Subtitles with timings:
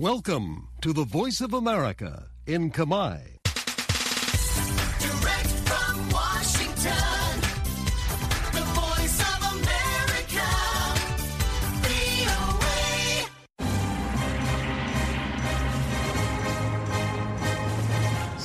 [0.00, 3.18] Welcome to the Voice of America in Kamai.
[5.06, 7.30] Direct from Washington,
[8.58, 10.48] the voice of America,
[11.86, 12.82] VOA.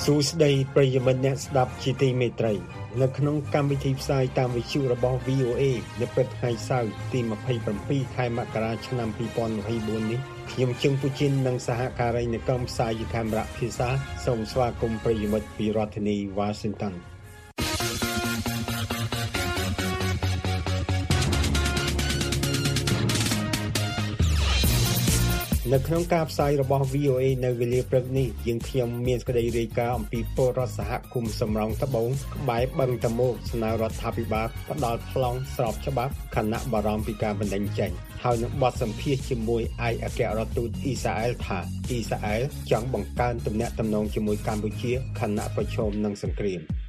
[0.04, 2.54] សួស្តីប្រិយមិត្តអ្នកស្ដាប់ជាទីមេត្រី
[3.03, 5.63] នៅក្នុងកម្មវិធីផ្សាយតាមវិទ្យុរបស់ VOA
[6.01, 7.21] នៅព្រឹកថ្ងៃសៅរ៍ទី
[7.69, 10.21] 27ខែមករាឆ្នាំ2024នេះ
[10.53, 13.89] ខ្ញុំជឹងពូជីននិងសហការីនៃក្រុមផ្សាយយកាមេរ៉ាភាសា
[14.25, 16.95] សូមស្វាគមន៍ប្រិយមិត្តពីរដ្ឋធានី Washington
[25.73, 37.91] នៅក្នុងការផ្សាយរបស់ VOA នៅវេលាព្រឹកនេះយើងខ្ញុំមានសេចក្តីរាយការណ៍អំពីពលរដ្ឋសហគមន៍សំរោងត្បូងក្បែរបឹងតមោកស្នើរដ្ឋាភិបាលផ្ដាល់ប្លង់ស្របច្បាប់ខណៈបារម្ភពីការបណ្តេញចេញ
[38.23, 46.63] ហើយនឹងបទសម្ភាសន៍ជាមួយឯកអគ្គរដ្ឋទូតអ៊ីស្រាអែលថាអ៊ីស្រាអែលចង់បង្កើនទំនាក់ទំនងជាមួយកម្ពុជាខណៈប្រឈមនឹងសង្គ្រាម។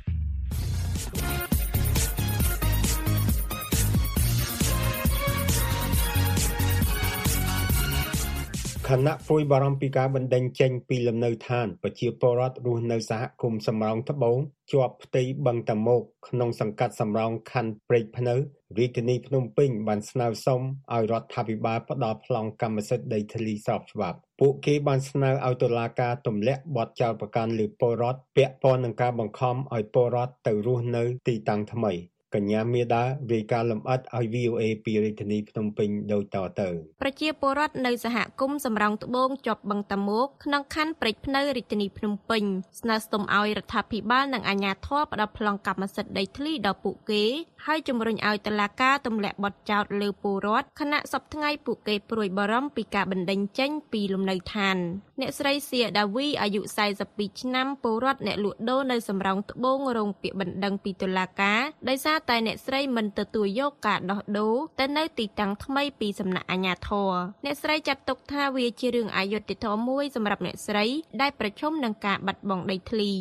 [8.92, 14.38] ខណៈព្រួយបារម្ភពីការបណ្តេញចេញពីលំនៅឋានប្រជាពលរដ្ឋរស់នៅសហគមន៍សំរោងត្បូង
[14.72, 18.36] ជាប់ផ្ទៃបឹងតាមុកក្នុងសង្កាត់សំរោងខណ្ឌព្រែកភ្នៅ
[18.78, 20.62] រាជធានីភ្នំពេញបានស្នើសុំ
[20.94, 31.94] ឲ្យរដ្ឋាភិបាលផ្តល់ប្លង់កម្មសិទ្ធិដីធ្លីស្របច្បាប់ពួកគេបានស្នើឲ្យតុលាការទម្លាក់បទចោទប្រកាន់លើពលរដ្ឋពាក់ព័ន្ធនឹងការបង្ខំឲ្យពលរដ្ឋទៅរស់នៅទីតាំងថ្មី។
[32.34, 36.70] កញ្ញាមេដារាយការណ៍លម្អិតឲ្យ VOA ពីរាជធានីភ្នំពេញដូចតទៅ
[37.02, 42.44] ប្រជាពលរដ្ឋនៅសហគមន៍សំរោងត្បូងជាប់បឹងតាមុកក្នុងខណ្ឌព្រែកភ្នៅរាជធានីភ្នំពេញ
[42.80, 47.24] ស្នើសុំឲ្យរដ្ឋាភិបាលនិងអាជ្ញាធរផ្តល់ប្លង់កម្មសិទ្ធិដីធ្លីដល់ពួកគេ
[47.66, 54.78] ហើយជំរុញឲ្យតុលាការទម្លាក់បទចោទលើពលរដ្ឋខណៈសពថ្ងៃពួកគេព្រួយបារម្ភពីការបណ្តេញចេញពីលំនៅឋាន
[55.22, 56.62] អ្នកស្រីសៀដាវីអាយុ
[57.02, 67.12] 42ឆ្នាំពលរដ្ឋអ្នកលក់ដូរនៅសំរោងត្បូងរងពាក្យបណ្តឹងពីតុលាការដោយសារតែអ្នកស្រីមិនទទួលយកការដោះដូរទៅនៅទីតាំងថ្មីពីសំណាក់អាជ្ញាធរ
[67.46, 70.86] អ្នកស្រីចាត់ទុកថាវាជារឿងអយុត្តិធម៌មួយសម្រាប់អ្នកស្រី
[71.22, 73.14] ដែលប្រឈមនឹងការបាត់បង់ដីធ្លី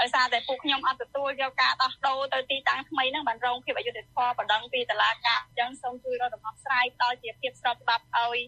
[0.00, 8.38] ដោយសារតែពួកខ្ញុំអត់ទទួលយកការដោះដូរទៅទីតាំងថ្មីហ្នឹងបានរងភាពអយុត្តិធម៌បណ្ដឹងពីតុលាការអញ្ចឹងសូមជួយរកដំណោះស្រាយដល់ជាភាពស្របច្បាប់ឲ្យ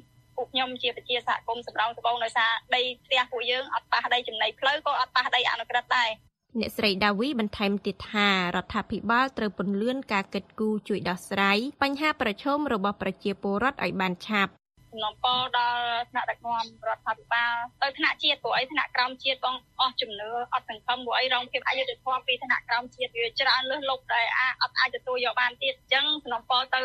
[0.41, 6.11] ពួកខ្ញុំជាប្រជាសហគមន៍សម្រងត្បូងដោយសារដីផ្ទះពួកយើងអត់ប៉ះដីចំណីផ្លូវក៏អត់ប៉ះដីអនុក្រឹត្យដែរ
[6.59, 14.53] អ្នកស្រីដាវីបន្ថែមទៀតថារដ្ឋាភិបាលត្រូវពន្លឿនការកិត្តគូជួយដោះស្រាយបញ្ហាប្រឈមរបស់ប្រជាពលរដ្ឋឲ្យបានឆាប់
[14.91, 24.27] សំណពរដល់ថ្នាក់ដឹកនាំរដ្ឋាភិបាលទៅថ្នាក់ជាតិព្រោះអីថ្នាក់ក្រោមជាតិបងអស់ជំនឿអត់សង្ឃឹមព្រោះអីរងភាពអយុត្តិធម៌ពីថ្នាក់ក្រោមជាតិវាច្រើនលើសលប់ដែល
[24.63, 26.81] អត់អាចទទួលយកបានទៀតអញ្ចឹងសំណពរទៅ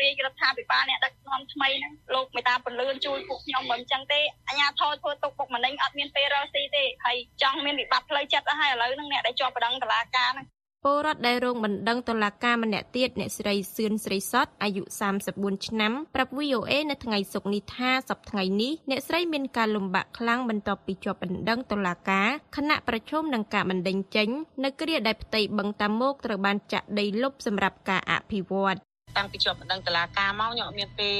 [0.00, 10.46] រាជរដ្ឋាភិបាលអ្នកដឹកនាំថ្មីហ្នឹងលោកមេតាពលឿនជួយពួកខ្ញុំមិនអញ្ចឹងទេអាជ្ញាធរធ្វើទុកបុកម្នេញអត់មានពេលរកស៊ីទេហើយចង់មានវិបត្តិផ្លូវចិត្តហើយឥឡូវហ្នឹងអ្នកដែលជាប់បដងតឡាការហ្នឹង
[10.84, 14.82] ពលរដ្ឋដែលរងបណ្ដឹងតុលាការម្នាក់ទៀតអ្នកស្រីសឿនស្រីសុតអាយុ
[15.24, 24.28] 34ឆ្នាំប្រាប់ VOA នៅថ្ងៃសុក្រនេះថាសប្តាហ៍ថ្ងៃនេះអ្នកស្រីមានការលំបាកខ្លាំងបន្ទាប់ពីជាប់បណ្ដឹងតុលាការខណៈប្រជុំនឹងការបណ្ដេញចេញ
[24.64, 28.76] នៅគ្រាដែលផ្ទៃបឹងតាមុកត្រូវបានចាក់ដីលុបសម្រាប់ការអភិវឌ្ឍ
[29.16, 31.16] តាំងពីជាប់បណ្ដឹងតឡាការមកខ្ញុំអត់មានពេល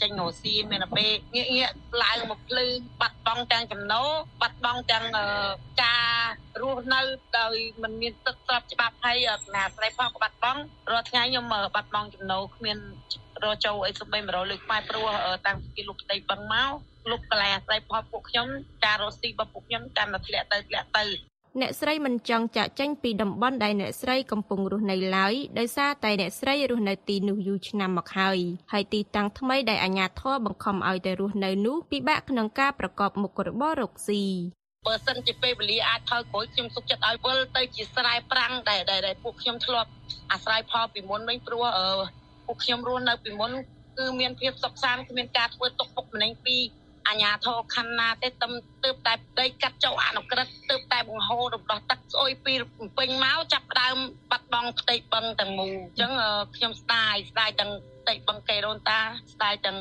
[0.00, 1.70] ចេញរកស៊ីមានតែពេលងាកងាក
[2.02, 2.66] ឡើងមកភ្លឺ
[3.00, 4.10] បាត់បង់ទាំងចំណូល
[4.40, 5.04] បាត់បង់ទាំង
[5.82, 6.06] ការ
[6.60, 7.00] រស់នៅ
[7.38, 9.18] ដោយមិនមានទឹកស្រាប់ច្បាប់ហើយ
[9.54, 10.60] ណាស្រីផងក៏បាត់បង់
[10.90, 12.78] រាល់ថ្ងៃខ្ញុំបាត់បង់ចំណូលគ្មាន
[13.44, 15.06] រកចូលអីសំបី100លើកខ្មែរព្រោះ
[15.46, 16.70] តាំងពីលុបផ្ទៃបឹងមក
[17.10, 18.46] លុបកន្លែងអាស្រ័យផលពួកខ្ញុំ
[18.84, 21.04] ការរស់ស៊ីរបស់ពួកខ្ញុំកាន់តែធ្លាក់ទៅធ្លាក់ទៅ
[21.60, 28.38] អ្នកស្រីមិនចង់ចាក់ចេញពីតំបន់ដែលអ្នកស្រីកំពុងរស់នៅឡើយដោយសារតែអ្នកស្រីរស់នៅទីនោះយូរឆ្នាំមកហើយ
[28.72, 34.24] ហើយទីតាំងថ្មីដែលអាជ្ញាធរបង្ខំឲ្យទៅរស់នៅនោះពិបាកក្នុងការប្រកបមុខរបររកស៊ី
[34.86, 39.90] បើសិនជាពេលវេលាអាចថយក្រោយខ្ញុំសុខចិត្តឲ្យវិលទៅជាស្រែប្រាំងដែលដែលពួកខ្ញុំធ្លាប់
[40.32, 41.86] អាស្រ័យផលពីមុនវិញព្រោះអឺ
[42.46, 43.50] ពួកខ្ញុំរស់នៅពីមុន
[43.98, 46.56] គឺមានភាពសុខសាន្តគ្មានការធ្វើទុកបុកម្នេញពី
[47.08, 48.52] អាញាធរខណ្ឌណាទេទឹម
[48.84, 52.54] ទើបតែដីកាត់ចុះអនុក្រឹត្យទើបតែបង្ហូររំដោះទឹកស្អុយពី
[52.98, 53.96] ពេញមកចាប់ដើម
[54.30, 56.12] បាត់បង់ផ្ទៃបឹងទាំងមូលអញ្ចឹង
[56.56, 57.70] ខ្ញុំស្ដាយស្ដាយទាំង
[58.02, 59.00] ផ្ទៃបឹងកេរូនតា
[59.32, 59.78] ស្ដាយទាំង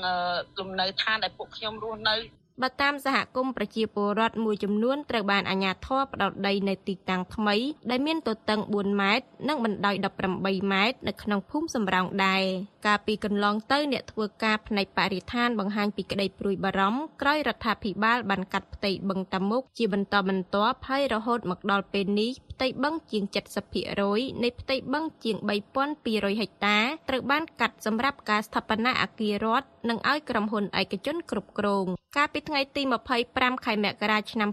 [0.59, 2.17] លំនៅឋានដែលពួកខ្ញុំរស់នៅ
[2.63, 7.55] បើតាមសហគមន៍ប្រជាពលរដ្ឋមួយចំនួនត្រូវបានអាជ្ញាធរផ្ដោតដីនៅទីតាំងថ្មី
[7.91, 9.95] ដែលមានទទឹង4ម៉ែត្រនិងបណ្ដោយ
[10.33, 12.43] 18ម៉ែត្រនៅក្នុងភូមិសំរោងដែរ
[12.85, 23.23] កាលពីកន្លងទៅអ្នកធ្វើការផ្នែកបរិស្ថានបង្ហាញពីក្តីព្រួយបារម្ភក្រោយរដ្ឋាភិបាលបានកាត់ផ្ទៃបឹងតាមុកជាបន្តបន្ទាប់ហើយរហូតមកដល់ពេលនេះផ្ទៃបឹងជាង
[23.83, 25.37] 70%នៃផ្ទៃបឹងជាង
[25.89, 26.77] 3200ហិកតា
[27.09, 31.85] ត្រូវបានកាត់សម្រាប់ការស្ថាបនាអគាររដ្ឋនិងឲ្យក្រុមហ៊ុនឯកជនគ្រប់គ្រង
[32.17, 32.81] កាលពីថ្ងៃទី
[33.23, 34.49] 25ខែមករាឆ្នាំ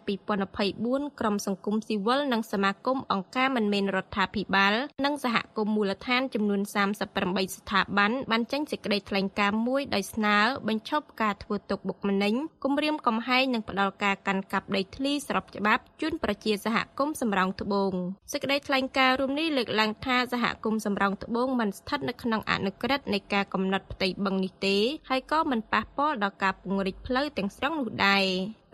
[0.59, 4.75] 2024ក្រុមសង្គមស៊ីវិលនិងសមាគមអង្គការមិនមែនរដ្ឋាភិបាល
[5.05, 6.61] និងសហគមន៍មូលដ្ឋានចំនួន
[7.09, 10.37] 38ស្ថាប័នបានចេញសេចក្តីថ្លែងការណ៍មួយដោយស្នើ
[10.69, 12.35] បញ្ឈប់ការធ្វើទុកបុកម្នេញ
[12.65, 17.93] គំរាមកំហែងនិងផ្ដាល់ការកាន់កាប់ដីធ្លីស្របច្បាប់ជូនប្រជាសហគមន៍សំរោងត្បូង
[18.33, 24.77] សេចក្តីថ្លែងការណ៍រួមនេះលើកឡើងថាសហគមន៍សំរោងត្បូងមិនស្ថិតនៅក្នុងអនុក្រឹត្យនៃការកំណត់ផ្ទៃបឹងនេះទេ
[25.09, 28.25] ហើយក៏មិនប៉ះពាល់ដល់ការពង្រីកផ្លូវទាំងស្រុងនោះដែរ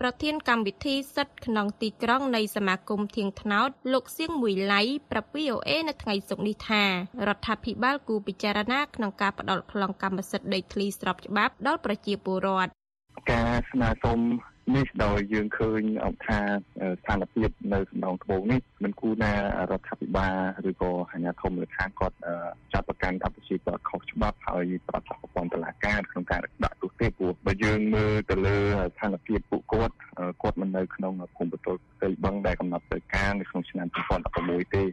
[0.03, 4.81] ប្រធានកម្មវិធីសិទ្ធិក្នុងទីក្រុងនៃសមាគមធៀងថ្នោតលោកសៀងមួយឡៃ
[5.11, 6.83] ប្រាប់ VOA នៅថ្ងៃសុក្រនេះថា
[7.27, 12.71] រដ្ឋាភិបាលគូពិចារណាក្នុងការផ្តល់ខ្លងកម្មសិទ្ធិដីធ្លីស្របច្បាប់ដល់ប្រជាពលរដ្ឋ
[13.31, 14.19] ការស្នើសុំ
[14.75, 15.81] នេះដោយយើងឃើញ
[16.25, 16.39] ថា
[16.99, 19.33] ស្ថានភាពនៅសំណងត្បូងនេះមិនគួរណា
[19.71, 20.35] រដ្ឋាភិបាល
[20.69, 22.15] ឬក៏អាជ្ញាធរមូលដ្ឋានគាត់
[22.73, 28.57] ចាត់ប្រកាន់ថាប្រជាគាត់ខុសច្បាប់ហើយប្រាប់ថាប្រព័ន្ធតុលាការក្នុងការដាក់ទោសទេព្រោះបើយើងមើលទៅលើ
[28.93, 29.95] ស្ថានភាពពួកគាត់
[30.41, 33.87] គាត់មិននៅក្នុងភូមិបន្ទល់ផ្ទៃបឹងដែលកំណត់ទៅការនៅក្នុងឆ្នាំ
[34.31, 34.83] 2016ទេ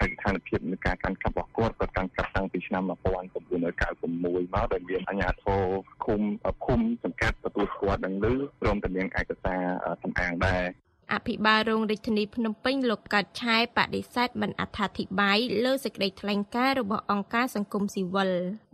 [0.00, 2.92] ហើយស្ថានភាពនៃការកាន់កាប់របស់គាត់គាត់កាន់កាប់តាំងពីឆ្នាំ1996
[4.54, 5.62] មកដែលមានអាជ្ញាធរ
[6.04, 6.20] ឃុំ
[6.64, 8.26] ឃុំសង្កាត់ទទួលស្គាល់ដឹងឮ
[8.60, 9.62] ព្រមទាំងមានឯកសារ
[10.02, 10.62] សម្អាងដែរ
[11.12, 18.30] អភិបាលរងរាជធានីភ្នំពេញលោកកាត់ឆាយបដិសេធមិនអត្ថាធិប្បាយលើសេចក្តីថ្លែងការណ៍របស់អង្គការសង្គមស៊ីវិល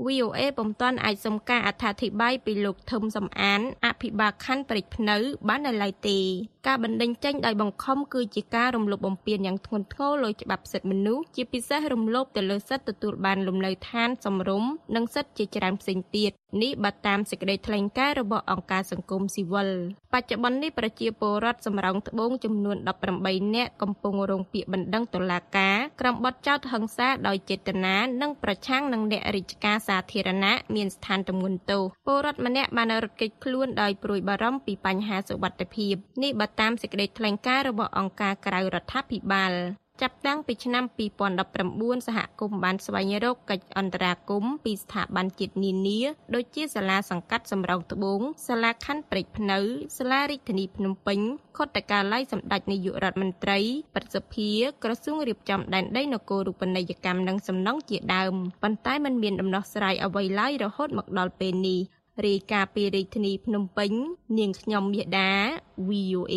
[0.06, 5.16] VOA ពុំទាន់អាចសុំការអត្ថាធិប្បាយពីលោកធឹមសំអានអភិបាលខណ្ឌព្រែកភ្នៅ
[5.48, 6.18] បាននៅឡើយទេ
[6.66, 16.30] ការបណ្តេញចេញដោយបង្ខំគឺជាការរំលោភបំពានយ៉ាងធ្ងន់ធ្ងរលើច្បាប់សិទ្ធិមនុស្សជាពិសេសរំលោភទៅលើសិទ្ធិទទួលបានលំនៅឋានសមរម្យនិងសិទ្ធិជាច្រើនផ្សេងទៀត
[16.62, 19.68] នេះបើតាមសេចក្តីថ្លែងការណ៍របស់អង្គការសង្គមស៊ីវិល
[20.12, 22.76] បច្ចុប្បន្ននេះប្រជាពលរដ្ឋសម្រោងត្បូងចំនួន
[23.16, 39.52] 18នាក់កំពុងរងពាក្យបណ្ដឹងតុលាការក្រុមបទចោទហិង្សាដោយចេតនានិងប្រឆាំងនឹងអ្នករាជការសាធារណៈមានស្ថានទម្ងន់ទោសពលរដ្ឋម្នាក់បានរត់គេចខ្លួនដោយព្រួយបារម្ភពីបញ្ហាសុវត្ថិភាពនេះបើតាមសេចក្តីថ្លែងការណ៍របស់អង្គការក្រៅរដ្ឋាភិបាល
[40.02, 40.84] ចាប់តាំងពីឆ្នាំ
[41.46, 46.00] 2019សហគមន៍បានស្វែងរកកិច្ចអន្តរាគមន៍ពីស្ថាប័នជាតិនានា
[46.34, 49.58] ដូចជាសាលាសង្កាត់សម្រោងត្បូងសាលាខណ្ឌព្រែកភ្នៅ
[49.98, 51.20] សាលារាជធានីភ្នំពេញ
[51.56, 53.58] ខុទ្ទកាល័យសម្ដេចនាយករដ្ឋមន្ត្រី
[53.94, 54.50] ប្រសិទ្ធិ
[54.84, 61.80] ក្រសួងរៀបចំដែនដីនគររូបនីយកម្មនិងសំណង់ជាដើមប៉ុន្តែมันមានដំណោះស្រាយអ្វីឡើយរហូតមកដល់ពេលនេះ
[62.26, 63.92] រាយការណ៍ពីរាជធានីភ្នំពេញ
[64.38, 65.32] នាងខ្ញុំមាសដា
[65.88, 66.36] VOA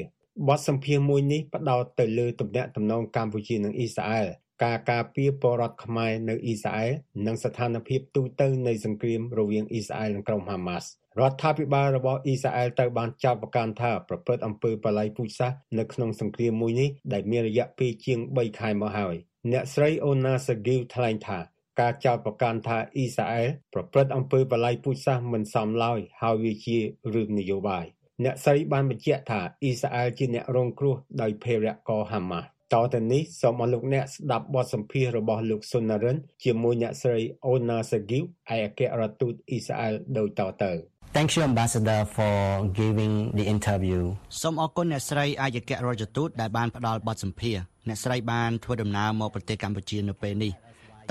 [0.47, 4.27] បទសម្ភាសន៍មួយនេះផ្ដោតទៅលើទំនាក់ទំនងកម្ពុជានិងអ៊ីស្រាអែល
[4.63, 6.91] ការការពារពលរដ្ឋខ្មែរនៅអ៊ីស្រាអែល
[7.25, 10.88] និងស្ថានភាពទូទៅនៃសង្គ្រាមរវាងអ៊ីស្រាអែលនិងក្រុមហាម៉ាស់
[11.20, 19.15] រដ្ឋាភិបាលរបស់អ៊ីស្រាអែលត្រូវបានចោទប្រកាន់ថាប្រព្រឹត្តអំពើបល្ល័យពូជសាសន៍នៅក្នុងសង្គ្រាមមួយនេះដែលមានរយៈពេលជាង3ខែមកហើយ
[19.51, 21.39] អ្នកស្រីអូណាសាហ្គីវថ្លែងថា
[21.80, 26.77] ការចោទប្រកាន់ថាអ៊ីស្រាអែលប្រព្រឹត្តអំពើបលាយពូជសាសន៍មិនសមឡើយហើយវាជា
[27.13, 27.86] រឿងនយោបាយ
[28.24, 42.35] អ្នកស្រីបានបញ្ជាក់ថាអ៊ីស្រាអែលជាអ្នករងគ្រោះដោយភេរវករហាម៉ាស់តទៅនេះសូមអរលោកអ្នកស្ដាប់បទសម្ភាសន៍របស់លោកសុនរិនជាមួយអ្នកស្រីអូណាសាហ្គីវឯកអគ្គរដ្ឋទូតអ៊ីស្រាអែលដូចតទៅ Thank you ambassador for
[42.80, 44.00] giving the interview
[44.42, 50.52] សូមអរគុណអ្នកស្រីអាយអគ្គរដ្ឋទូតដែលបានផ្ដល់បទសម្ភាសន៍អ្នកស្រីបានធ្វើដំណើរមកប្រទេសកម្ពុជានៅពេលនេះ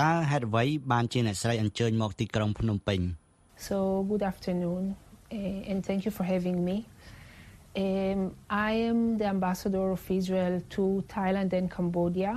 [0.01, 3.00] តើហេតុអ្វីបានជាអ្នកស្រីអញ្ជើញមកទីក្រុងភ្នំពេញ
[3.67, 3.77] So
[4.10, 4.84] good afternoon
[5.38, 6.77] uh, and thank you for having me.
[7.84, 8.19] Um,
[8.50, 10.84] I am the ambassador of Israel to
[11.15, 12.31] Thailand and Cambodia.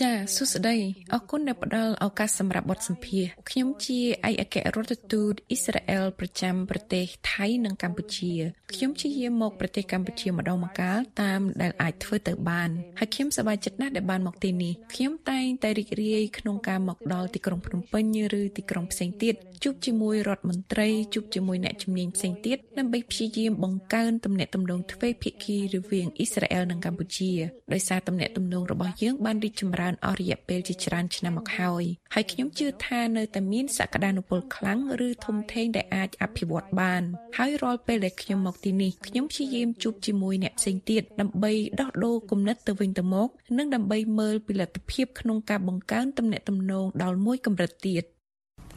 [0.00, 0.76] ចាសួស្តី
[1.12, 8.32] អរគុណដែលផ្ដល់ឱកាសសម្រាប់បទសម្ភាសន៍ខ្ញុំជាឯកអគ្គរដ្ឋទូតអ៊ីស្រាអែលប្រចាំប្រទេសថៃនិងកម្ពុជា
[8.72, 18.04] ខ្ញុំជាយាមមកប្រទេសកម្ពុជាម្ដងម្កាលតាមដែលអាចធ្វើទៅបានហើយខ្ញុំសប្បាយចិត្តណាស់ដែលបានមកទីនេះខ្ញុំតែងតែរីករាយក្នុងការមកដល់ទីក្រុងភ្នំពេញ
[18.38, 27.32] ឬទីក្រុងផ្សេងទៀតជួបជាមួយរដ្ឋមន្ត្រីជួបជាមួយអ្នកជំនាញផ្សេងទៀតដើម្បីព្យាយាមបង្កើនទំនាក់ទំនងទ្វេភាគីរវាងអ៊ីស្រាអែលនិងកម្ពុជា
[27.72, 31.84] ដោយសារទំនាក់ទំនងរបស់យើងបានរីកចម្រើនអស់រយៈពេលជាច្រើនឆ្នាំមកហើយ
[32.14, 37.02] ហើយខ្ញុំជឿថានៅតែមានសក្តានុពលខ្លាំងឬធំធេងដែលអាចអភិវឌ្ឍបាន
[37.38, 48.04] ហើយរាល់ពេលដែលខ្ញុំមកទីនេះខ្ញុំព្យាយាមជួបជាមួយអ្នកផ្សេងទៀតដើម្បីដោះដូរគំនិតទៅវិញទៅមក និងដើម្បីមើលពីលទ្ធភាពក្នុងការបង្កើនទំនាក់ទំនងដល់មួយកម្រិតទៀត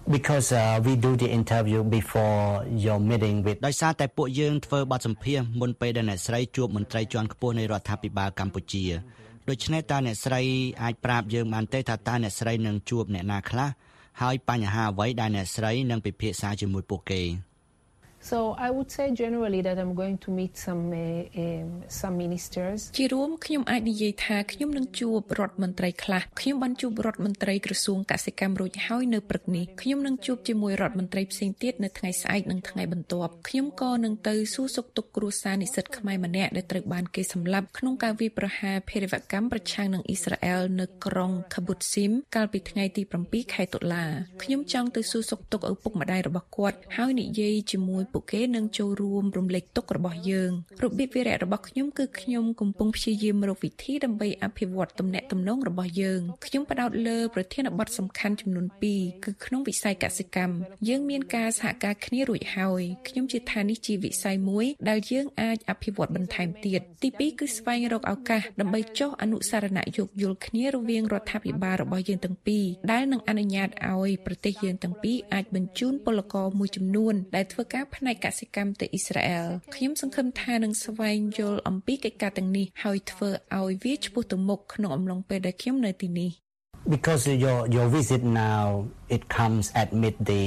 [0.07, 8.83] because uh, we do the interview before your meeting with ដោយសារតែពួកយើងធ្វើបទសម្ភាសន៍មុនពេលដែលអ្នកស្រីជួបមន្ត្រីជាន់ខ្ពស់នៃរដ្ឋាភិបាលកម្ពុជា
[9.49, 10.41] ដូច្នេះតើអ្នកស្រី
[10.83, 13.69] អាចប្រាប់យើងបានទេថាតើអ្នកស្រីនឹងជួបអ្នកណាខ្លះ
[14.21, 17.21] ហើយបញ្ហាអ្វីដែលអ្នកស្រីនឹងពិភាក្សាជាមួយពួកគេ
[18.31, 22.79] So I would say generally that I'm going to meet some uh, um, some ministers.
[22.97, 44.05] ជារួមខ្ញុំអាចនិយាយថាខ្ញុំនឹងជួបរដ្ឋមន្ត្រីខ្លះខ្ញុំបានជួបរដ្ឋមន្ត្រីក្រសួងកសិកម្មរួចហើយនៅព្រឹកនេះខ្ញុំនឹងជួបជាមួយរដ្ឋមន្ត្រីផ្សេងទៀតនៅថ្ងៃស្អែកនិងថ្ងៃបន្ទាប់ខ្ញុំក៏នឹងទៅសួរសុខទុក្ខគ្រួសារនិស្សិតខ្មែរម្នាក់ដែលត្រូវបានគេសម្លាប់ក្នុងការវាយប្រហារភេរវកម្មប្រឆាំងនឹងអ៊ីស្រាអែលនៅក្រុង Kibbutz Sim កាលពីថ្ងៃទី7ខែតុលា
[44.43, 50.51] ខ្ញុំចង់ទៅសួរសុខទុក្ខឪពុកម្ដាយរបស់គាត់ហើយនិយាយជាមួយពួកគេនឹងចូលរួមរំលែកទុក្ខរបស់យើង
[50.83, 60.55] របៀបវារៈរបស់ខ្ញុំគឺខ្ញុំកំពុងព្យាយាមរកវិធីដើម្បីអភិវឌ្ឍទំនាក់ទំនងរបស់យើងខ្ញុំផ្ដោតលើប្រធានបទសំខាន់ចំនួន2គឺក្នុងវិស័យកសិកម្ម
[60.87, 86.31] យើងមានការសហការគ្នារួចហើយខ្ញុំជឿថានេះជាវិស័យមួយដែលយើងអាចអភិវឌ្ឍបន្ថែមទៀតទី2គឺស្វែងរកឱកាសដើម្បីចុះអនុសារណៈយោគយល់គ្នារវាងរដ្ឋាភិបាលរបស់យើងទាំងពីរដែលនឹងអនុញ្ញាតឲ្យប្រទេសយើងទាំងពីរអាចបញ្ជូនពលករមួយចំនួនដែលធ្វើការផ្នែកកសិកម្មទៅអ៊ីស្រាអែលខ្ញុំសង្ឃឹមថានឹងស្វែងយល់អំពីកិច្ចការទាំងនេះហើយធ្វើឲ្យវាឆ្ពោះទៅមុខក្នុងអំឡុងពេលដែលខ្ញុំនៅទីនេះ
[86.95, 88.65] because your your visit now
[89.15, 90.43] it comes amid the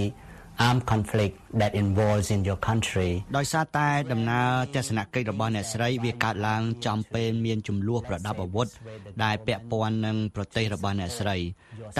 [0.59, 8.69] armed conflict that involves in your country ដោយសារតែដំណើរទស្សនកិច្ចរបស់អ្នកស្រីវាកើតឡើងចំពេលមានចំនួនប្រដាប់អាវុធ
[9.25, 11.37] ដែលពាក់ព័ន្ធនឹងប្រទេសរបស់អ្នកស្រី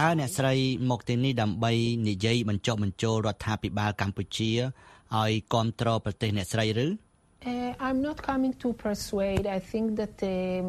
[0.01, 0.55] តើអ្នកស្រី
[0.91, 1.73] មកទីនេះដើម្បី
[2.09, 4.53] និយាយបញ្ចុះបញ្ចូលរដ្ឋាភិបាលកម្ពុជា
[5.22, 6.88] ឲ្យគ្រប់គ្រងប្រទេសអ្នកស្រីឬ
[7.46, 9.46] Uh, I'm not coming to persuade.
[9.58, 10.64] I think that um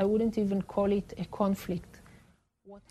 [0.00, 1.92] I wouldn't even call it a conflict.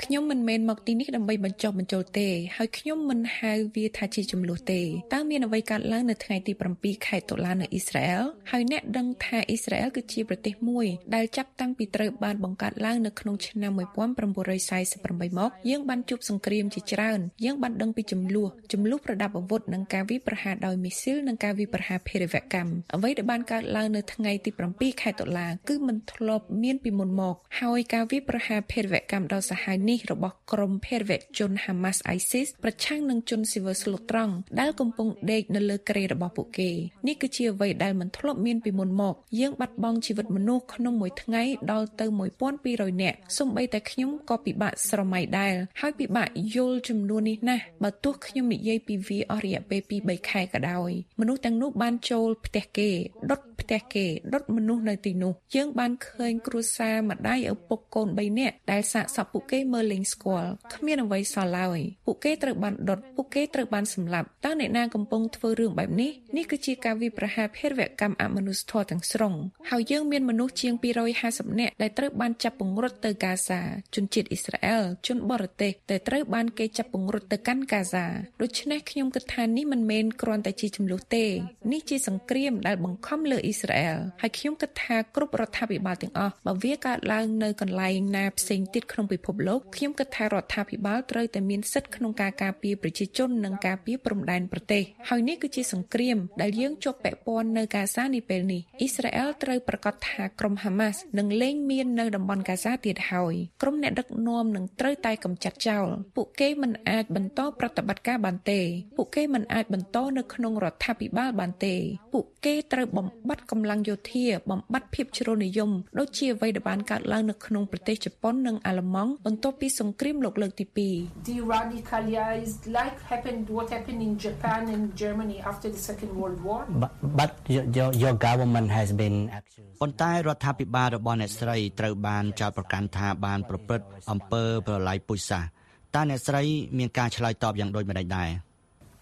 [0.04, 4.80] ខ្ញុំមិនមែនមកទីនេះដើម្បីបញ្ចុះបញ្ចូលទេហើយខ្ញុំមិនហៅវាថាជាចំនួនទេ
[5.14, 36.71] តើមានអ្វីកើតឡើងនៅថ្ងៃទី7ខែតុលានៅអ៊ីស្រាអែលហើយអ្នកដឹងថាអ៊ីស្រាអែលគឺជាប្រទេសមួយដែលចាប់តាំងពីត្រូវបានបង្កើតឡើងនៅក្នុងឆ្នាំ1948មកយើងបានជួបសង្គ្រាមជាច្រើនយើងបានដឹងពីចំនួនចំនួនប្រដាប់អាវុធនិងការវាយប្រហារដោយមីស៊ីលនិងការវាយប្រហារភេរវកម្មអ្វីដែលបានកើតឡើងនៅថ្ងៃទី7ខែតុលាគឺមិនធ្លាប់មានពីមុនមកហើយការវាយប្រហារភេរវកម្មដ៏សាហាវនេះរបស់ក្រុមភេរវជន Hamas ISIS ប្រឆាំងនឹងជនស៊ីវិលស្លូតត្រង់ដែលកំពុងដេកនៅលើគ្រែរបស់ពួកគេ
[37.07, 41.43] នេះគឺជាអ្វីដែលមិនធ្លាប់មានពីមុនមកយើងបាត់បង់ជីវិតមនុស្សក្នុងមួយថ្ងៃ
[41.73, 42.07] ដល់ទៅ
[42.55, 52.91] 1200នាក់សូម្បីតែខ្ញុំក៏ពិបាកស្រមៃដែរហើយពិបាកយល់ចំនួននេះណាស់បើទោះខ្ញុំនិយាយពីវាអស់រយៈពេល2-3ខែក៏ដោយមនុស្សទាំងនោះបានចូលផ្ទះគេ
[53.31, 69.35] ដុតផ្ទះគេដុតមនុស្សនៅទីនោះយើងបានឃើញគ្រួសារម្ដាយឪពុកកូន3នាក់ដែលសាកសពពួកគេមើលលេងស្គាល់គ្មានអ្វីសល់ឡើយពួកគេត្រូវបានដុតពួកគេត្រូវបានសម្លាប់តើអ្នកណាកំពុងធ្វើរឿងបែបនេះនេះគឺជាការវាយប្រហារភេរវកម្មអមនុស្សធម៌ទាំងស្រុង
[69.71, 70.75] ហើយយើងមានមនុស្សជាង
[71.17, 73.61] 250នាក់ដែលត្រូវបានចាប់ពង្រត់ទៅកាហ្សា
[73.95, 78.07] ជនជាតិអ៊ីស្រាអែលជនបរទេសដែលត្រូវបានគេចាប់ពង្រត់ទៅកាន់កាហ្សា
[78.43, 81.25] ដូច្នេះខ្ញុំគិតថានេះមិនមែនគ្រាន់តែជាចំនួនទេ
[81.73, 105.87] នេះជាសង្គ្រាមដែលបង្ខំលើអ៊ីស្រាអែលហើយខ្ញុំគិតថាគ្រប់រដ្ឋាភិបាលទាំងអស់បើវាកើតឡើងនៅកន្លែងណាផ្សេងទៀតក្នុងពិភពលោកខ្ញុំគិតថារដ្ឋាភិបាលត្រូវតែមានសិទ្ធិក្នុងការការពារប្រជាជននិងការពារព្រំដែនប្រទេសហើយនេះគឺជាសង្គ្រាមដែលយើងជាប់ពាក់ព័ន្ធនៅកាសានាពេលនេះអ៊ីស្រាអែលត្រូវប្រកាសថាក្រុមហាម៉ាស់នឹងលែងមាននៅតំបន់កាសាទៀតហើយក្រុមអ្នកដឹកនាំនឹងត្រូវតែកម្ចាត់ចោល
[106.17, 108.61] ពួកគេមិនអាចបន្តប្រតិបត្តិការបានទេ
[108.97, 111.75] ពួកគេមិនអាចបន្តនៅក្នុងរដ្ឋាភិបាលបានទេ
[112.12, 120.66] ពួកគេត្រូវបំបត្តិកម្លាំងយោធាបំបត្តិភាពជ្រុលនិយមដូចជាអ្វីដែលបានកើតឡើងនៅក្នុងប្រទេសជប៉ុននិងអាល្លឺម៉ង់បន្ទាប់ពីសង្គ្រាមលោកលើកទី
[121.04, 126.62] 2 de-radicalized like happened what happened in Japan and Germany after the Second World War.
[126.84, 129.78] But, but your, your, your government has been accused.
[129.82, 135.50] ប៉ុន្តែរដ្ឋាភិបាលរបស់អ្នកស្រីត្រូវបានចោទប្រកាន់ថាបានប្រព្រឹត្តអំពើប្រល័យពូជសាសន៍
[135.96, 136.44] តើអ្នកស្រី
[136.78, 138.30] មានការឆ្លើយតបយ៉ាងដូចម្តេចដែរ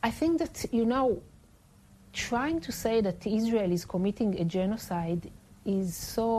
[0.09, 1.07] I think that, you know,
[2.27, 5.23] trying to say that Israel is committing a genocide
[5.77, 6.29] is so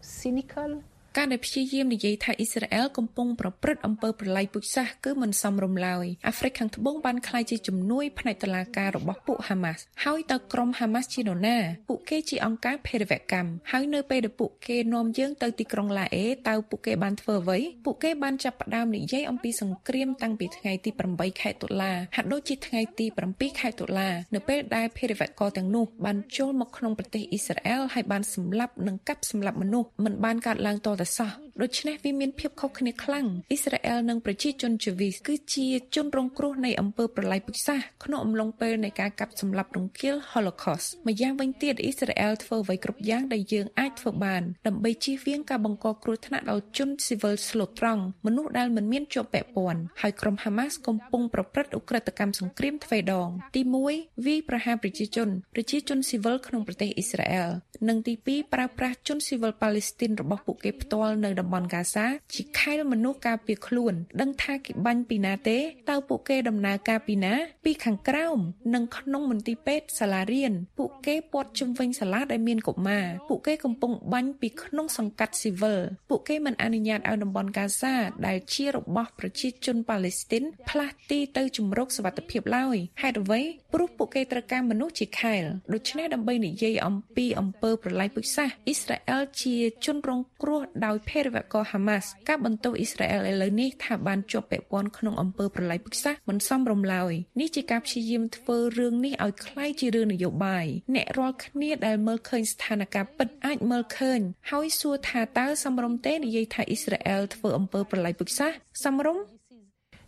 [0.00, 0.70] cynical
[1.17, 11.57] ការដែលព្យាយាមនិយាយថាអ៊ីស្រាអែលកំពុងប្រព្រឹត្តអំពើប្រល័យពូជសាសន៍គឺមិនសមរម្យឡើយអាហ្វ្រិកខាងត្បូងបានក្លាយជាជំនួយផ្នែកតុលាការរបស់ពួកហាម៉ាស់ហើយតើក្រុមហាម៉ាស់ជានរណា
[11.89, 31.31] ពួកគេជាអង្គការភេរវកម្មហើយនៅពេលដែលពួកគេនាំយើងទៅទីក្រុងឡាអេតើពួកគេបានធ្វើអ្វីពួកគេបានចាប់ផ្ដើមនិយាយអំពីសង្គ្រាមតាំងពីថ្ងៃទី8ខែតុលាហាក់ដូចជាថ្ងៃទី7ខែតុលានៅពេលដែលភេរវករទាំងនោះបានចូលមកក្នុងប្រទេសអ៊ីស្រាអែលហើយបានសម្លាប់និងកាប់សម្លាប់មនុស្សមិនបានកើតឡើងតតែសោះ
[31.63, 53.61] ដូច្នេះវាមានភាពខុសគ្នាខ្លាំងអ៊ីស្រាអែលនិងប្រជាជនជីវីសគឺជាជនរងគ្រោះនៃអំពើប្រល័យពូជសាសន៍ក្នុងអំឡុងពេលនៃការកាប់សម្លាប់រង្គាល Holocaust ម្យ៉ាងវិញទៀតអ៊ីស្រាអែលធ្វើអ្វីគ្រប់យ៉ាងដែលយើងអាចធ្វើបានដើម្បីជៀសវាងការបង្កគ្រោះថ្នាក់ដល់ជនស៊ីវិលស្លូតត្រង់មនុស្សដែលមិនមានជាប់ពាក់ព័ន្ធហើយក្រុមហាម៉ាស់កំពុងប្រព្រឹត្តឧក្រិដ្ឋកម្មសង្គ្រាមទ្វេដង ទី
[53.93, 57.51] 1វាយប្រហារប្រជាជនប្រជាជនស៊ីវិលក្នុងប្រទេសអ៊ីស្រាអែល
[57.87, 65.57] និងទី2ប្រើប្រាស់ជនស៊ីវិលប៉ាឡេស្ទីនរបស់ពួកគេផ្ទាល់នៅតំបន់កាសាជាខែលមនុស្សការពារខ្លួន ដឹងថាគេបាញ់ពីណាទេ
[65.89, 67.33] តើពួកគេដំណើរការពីណា
[67.65, 68.37] ពីខាងក្រោម
[68.73, 77.93] និងក្នុងមន្ទីរពេទ្យសាលារៀនពួកគេព័ទ្ធជុំវិញសាលាដែលមានកុមារពួកគេកំពុងបាញ់ពីក្នុងសង្កាត់ស៊ីវិលពួកគេមិនអនុញ្ញាតឲ្យតំបន់កាសា
[78.27, 83.41] ដែលជារបស់ប្រជាជនប៉ាឡេស្ទីនផ្លាស់ទីទៅជំរកសុវត្ថិភាពឡើយហេតុអ្វី
[83.73, 109.24] ព្រោះពួកគេត្រូវការមនុស្សជាខែលដូច្នេះដើម្បីនិយាយអំពីអំពើប្រល័យពូជសាសន៍អ៊ីស្រាអែលជាជនរងគ្រោះដោយភេរវករហាម៉ាស់ការបន្ទោសអ៊ីស្រាអែលឥឡូវនេះថាបានជាប់ពាក់ព័ន្ធក្នុងអំពើប្រល័យពូជសាសន៍មិនសមរម្យឡើយនេះជាការព្យាយាមធ្វើរឿងនេះឲ្យคล้ายជារឿងនយោបាយអ្នករាល់គ្នាដែលមើលឃើញស្ថានភាពពិតអាចមើលឃើញហើយសួរថាតើសមរម្យទេនិយាយថាអ៊ីស្រាអែលធ្វើអំពើប្រល័យពូជសាសន៍សមរម្យ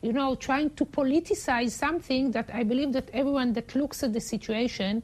[0.03, 4.21] you know, trying to politicize something that I believe that everyone that looks at the
[4.21, 5.03] situation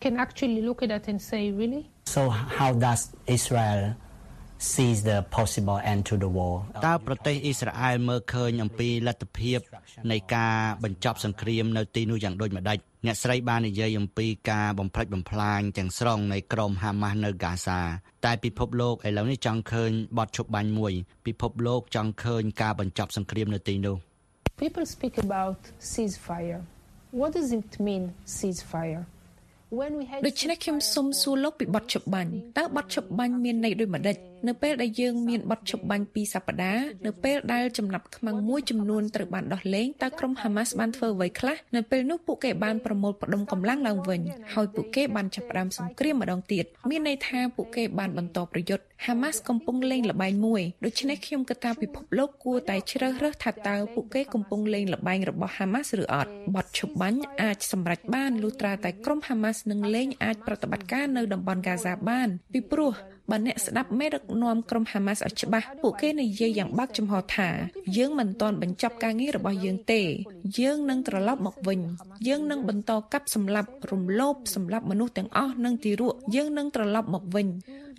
[0.00, 1.90] can actually look at it and say, really?
[2.04, 3.96] So how does Israel
[4.59, 6.55] sees the possible end to the war
[6.87, 9.59] តើប្រទេសអ៊ីស្រាអែលមើលឃើញអំពីលទ្ធភាព
[10.11, 17.79] នៃការបញ្ចប់សង្គ្រាមនៅទីនោះយ៉ាងដូចម្ដេចអ្នកស្រីបាននិយាយអំពីការបំផ្លិចបំផ្លាញទាំងស្រុងនៃក្រុមហាម៉ាស់នៅហ្គាសា
[18.25, 20.93] តែពិភពលោកឥឡូវនេះចង់ឃើញបទឈប់បាញ់មួយ
[21.27, 23.97] ពិភពលោកចង់ឃើញការបញ្ចប់សង្គ្រាមនៅទីនោះ
[24.63, 25.59] People speak about
[25.91, 26.59] ceasefire.
[27.19, 28.03] What does it mean,
[28.37, 29.01] ceasefire?
[29.79, 44.21] When we had ដូច្នេះខ្ញុំសូមសួរលោកពីបទឈប់បាញ់តើបទឈប់បាញ់មានន័យដូចម្ដេច នៅពេលដែលយើងមានបទឈប់បាញ់ពីរសប្តាហ៍នៅពេលដែលចំណាប់ខ្មាំងមួយចំនួនត្រូវបានដោះលែងតើក្រុមហាម៉ាស់បានធ្វើអ្វីខ្លះនៅពេលនោះពួកគេបានប្រមូលផ្ដុំកម្លាំងឡើងវិញ
[44.53, 62.93] ហើយពួកគេបានចាប់ផ្ដើមសង្គ្រាមម្ដងទៀតមានន័យថាពួកគេបានបន្តប្រយុទ្ធហាម៉ាស់កំពុងលេងល្បែងមួយដូច្នេះខ្ញុំគិតថាពិភពលោកគួរតែជ្រើសរើសថាតើពួកគេកំពុងលេងល្បែងរបស់ហាម៉ាស់ឬអត់បទឈប់បាញ់អាចសម្រេចបានលុះត្រាតែក្រុមហាម៉ាស់នឹងលេងអាចប្រតិបត្តិការនៅតំបន់ហ្គាហ្សាបានពីព្រោះ
[63.31, 67.49] បើអ្នកស្ដាប់មេដឹកនាំក្រុមហាម៉ាស់ឲ្យច្បាស់ពួកគេនិយាយយ៉ាងបើកចំហថា
[67.97, 70.01] យើងមិនទាន់បញ្ចប់ការងាររបស់យើងទេ
[70.59, 71.79] យើងនឹងត្រឡប់មកវិញ
[72.27, 77.47] យើងនឹងបន្តកាប់សម្លាប់រំលោភសម្លាប់មនុស្សទាំងអស់និងទីរក់យើងនឹងត្រឡប់មកវិញ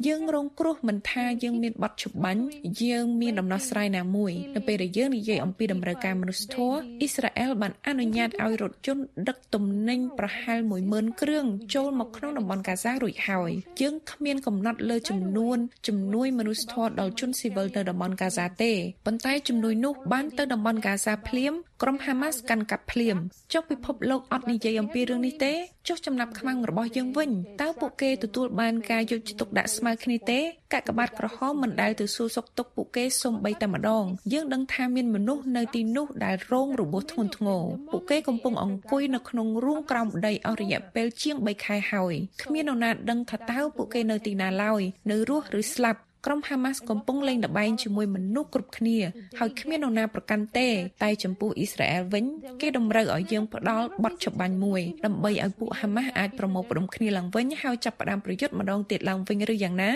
[0.06, 2.42] យើងរងគ្រោះមិនថាយើងមានបទឈប់បាញ់
[2.82, 10.58] យើងមានដំណោះស្រាយណាមួយនៅពេលដែលយើងនិយាយអំពីតម្រូវការមនុស្សធម៌អ៊ីស្រាអែលបានអនុញ្ញាតឲ្យរថយន្តដឹកទំនិញប្រហែល
[10.90, 18.72] 10000គ្រឿងចូលមកក្នុងតំបន់កាហ្សារួចហើយយើងគ្មានកំណត់លើចំនួនជំនួយមនុស្សធម៌ដល់ជនស៊ីវិលនៅតំបន់កាហ្សាទេ
[19.06, 23.16] ប៉ុន្តែជំនួយនោះបានទៅតំបន់កាហ្សាភ្លាម ក្រុមហាម៉ាស់កាន់កាប់ភ្លាម
[23.52, 25.52] ចុះពិភពលោកអត់និយាយអំពីរឿងនេះទេ
[25.88, 30.38] ចុះចំណាប់ខ្មាំងរបស់យើងវិញតើពួកគេទទួលបានការយកចិត្តទុកដាក់ស្មើគ្នាទេ
[30.72, 48.98] កាកបាទក្រហមមិនដែលទៅសួរសុខទុក្ខពួកគេសូម្បីតែម្ដងយើងដឹងថាមានមនុស្សនៅទីនោះដែលរងរបួសធ្ងន់ធ្ងរពួកគេកំពុងអង្គុយនៅក្នុងរូងក្រោមដីអស់រយៈពេលជាង3ខែហើយគ្មាននរណាដឹងថាតើពួកគេនៅទីណាឡើយនៅរស់ឬស្លាប់ ក្រុមហាម៉ាស់កំពុងលេងល្បែងជាមួយមនុស្សគ្រប់គ្នា
[49.38, 50.68] ហើយគ្មាននរណាប្រកាន់ទេ
[51.02, 52.24] តែចំពោះអ៊ីស្រាអែលវិញ
[52.60, 59.90] គេតម្រូវឲ្យយើងផ្ដល់បទច្បាញ់មួយដើម្បីឲ្យពួកហាម៉ាស់អាចប្រមូលផ្ដុំគ្នាឡើងវិញហើយចាប់ផ្ដើមប្រយុទ្ធម្ដងទៀតឡើងវិញឬយ៉ាងណា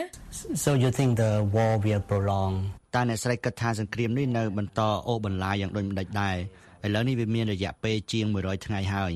[0.64, 2.54] So you think the war will prolong?
[2.94, 6.37] តើអ្នកស្រីគិតថាសង្គ្រាមនេះនៅបន្តអូសបន្លាយយ៉ាងដូចម្ដេចដែរ
[6.87, 9.14] ឥឡូវនេះវាមានរយៈពេលជាង100ថ្ងៃហើយ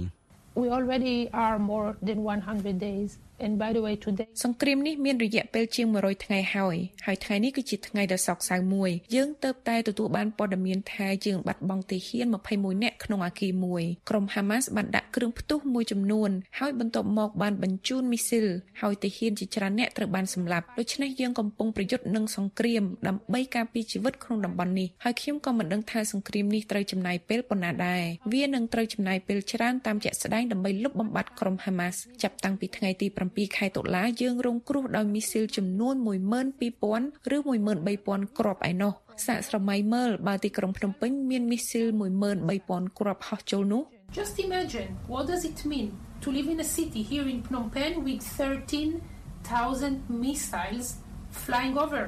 [0.61, 3.11] We already are more than 100 days.
[3.45, 18.47] And by the way, today សង្គ្រាមនេះមានរយៈពេលជាង100ថ្ងៃហើយហើយថ្ងៃនេះគឺជាថ្ងៃដ៏សោកសៅមួយយើងទៅតែទទួលបានព័ត៌មានថាយើងបាត់បង់ទាហាន21នាក់ក្នុងអាគារមួយក្រុមហាម៉ាស់បានដាក់គ្រឿងផ្ទុះមួយចំនួនហើយបន្ទាប់មកបានបញ្ជូនមីស៊ីល
[18.81, 35.95] ហើយទាហានជាច្រើនអ្នកត្រូវបានសម្លាប់ដូច្នេះយើងកំពុងប្រយុទ្ធនឹងសង្គ្រាមដើម្បីការពារជីវិតក្នុងតំបន់នេះហើយខ្ញុំក៏មិនដឹងថាសង្គ្រាមនេះត្រូវចំណាយពេលប៉ុណ្ណាដែរវានឹងត្រូវចំណាយពេលច្រើនតាមជាក់ស្ដែងដើម្បីលុបបំបាត់ក្រុមហាម៉ាស់ចាប់តាំងពីថ្ងៃទី7ខែតុលាយើងរងគ្រោះដោយមីស៊ីលចំនួន
[36.65, 38.93] 12000ឬ13000គ្រាប់ឯណោះ
[39.27, 41.87] សាកស្រមៃមើលបើទីក្រុងភ្នំពេញមានមីស៊ីល
[42.45, 43.83] 13000គ្រាប់ហោះចូលនោះ
[44.21, 45.89] Just imagine what does it mean
[46.23, 50.87] to live in a city here in Phnom Penh with 13,000 missiles
[51.45, 52.03] flying over.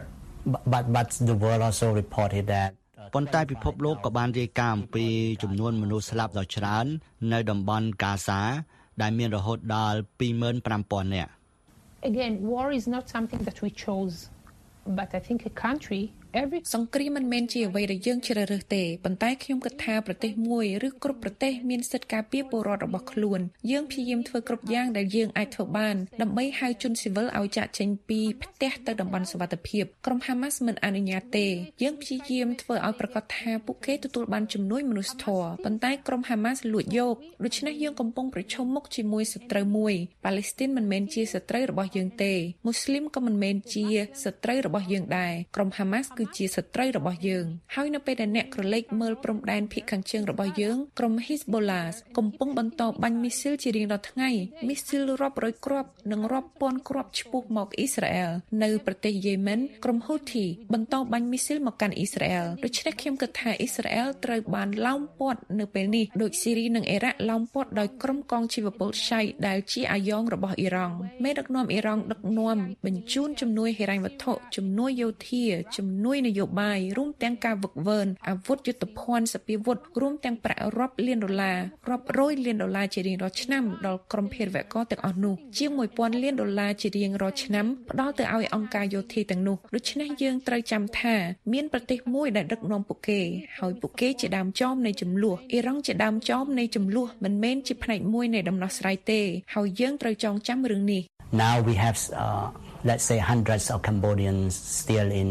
[0.53, 2.71] But, but but the world also reported that
[3.15, 5.07] ប៉ុន្តែពិភពលោកក៏បានរាយការណ៍អំពី
[5.43, 6.87] ចំនួនមនុស្សស្លាប់ដ៏ច្រើន
[7.33, 8.41] នៅតំបន់កាសា
[9.02, 11.32] ដែលមានរហូតដល់25000នាក់
[12.12, 14.16] Again, war is not something that we chose,
[15.00, 16.19] but I think a country, every
[16.75, 23.41] សង្គ្រាមមិនមែនជាអ្វីដែលយើងជ្រើសរើសទេប៉ុន្តែខ្ញុំគិតថាប្រទេសមួយឬគ្រប់ប្រទេសមានសិទ្ធិការពារពលរដ្ឋរបស់ខ្លួន
[23.71, 31.49] យើងព្យាយាមធ្វើគ្រប់យ៉ាងដែលយើងអាចធ្វើបានដើម្បីហៅជនស៊ីវិលឲ្យចាក់ចេញពីផ្ទះទៅតំបន់សុវត្ថិភាពក្រុមហាម៉ាស់មិនអនុញ្ញាតទេ
[31.83, 37.15] យើងព្យាយាមធ្វើឲ្យប្រកាសថាពួកគេទទួលបានជំនួយមនុស្សធម៌ប៉ុន្តែក្រុមហាម៉ាស់លួចយក
[37.45, 42.33] ដូច្នេះយើងកំពុងប្រឈមមុខជាមួយសត្រូវមួយប៉ាឡេស្ទីនមិនមែនជាសត្រូវរបស់យើងទេ
[42.67, 43.85] មូស្លីមក៏មិនមែនជា
[44.25, 51.87] សត្រូវរបស់យើងដែរក្រុមហាម៉ាស់គឺជាសត្រូវរបស់យើងហើយនៅពេលដែលអ្នកក្រឡេកមើលព្រំដែនភាគខាងជើងរបស់យើងក្រុម Hezbollah
[52.19, 54.31] កំពុងបន្តបាញ់មីស៊ីលជារៀងរាល់ថ្ងៃ
[54.69, 75.45] មីស៊ីលរាប់រយគ្រាប់និងរាប់ពាន់គ្រាប់ឆ្ពោះមកអ៊ីស្រាអែលនៅប្រទេសយេម៉ិនក្រុម Houthi បន្តបាញ់មីស៊ីលមកកាន់អ៊ីស្រាអែលដូច្នេះខ្ញុំគិតថាអ៊ីស្រាអែលត្រូវបានឡោមព័ទ្ធនៅពេលនេះដូចស៊ីរីនិងអ៊ីរ៉ាក់ឡោមព័ទ្ធដោយក្រុមកងជីវពលឆៃដែលជាអាយ៉ងរបស់អ៊ីរ៉ង់មេដឹកនាំអ៊ីរ៉ង់ដឹកនាំបញ្ជូនជំនួយហិរញ្ញវត្ថុជំនួយយោធា
[75.77, 91.15] ជំនួយនយោបាយរួមទាំងការវឹកវើអាវុធយុទ្ធភ័ណ្ឌសពាវុធរួមទាំងប្រាក់រាប់លានដុល្លាររាប់រយលានដុល្លារជារៀងរាល់ឆ្នាំដល់ក្រុមភេរវករទាំងអស់នោះជាង1000លានដុល្លារជារៀងរាល់ឆ្នាំផ្ដល់ទៅឲ្យអង្គការយោធាទាំងនោះដូច្នេះយើងត្រូវចាំថា
[91.53, 93.21] មានប្រទេសមួយដែលដឹកនាំពួកគេ
[93.59, 99.21] ហើយពួកគេជាដើមចមនៃចំនួនអ៊ីរ៉ង់ជាដើមចមនៃចំនួនមិនមែនជាផ្នែកមួយនៃដំណោះស្រាយទេ
[99.55, 101.03] ហើយយើងត្រូវចងចាំរឿងនេះ
[101.45, 102.47] now we have uh,
[102.89, 105.31] let's say hundreds of Cambodians still in